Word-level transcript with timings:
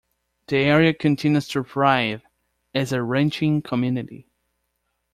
The 0.47 0.57
area 0.57 0.95
continues 0.95 1.47
to 1.49 1.63
thrive 1.63 2.23
as 2.73 2.91
a 2.91 3.03
ranching 3.03 3.61
community. 3.61 4.31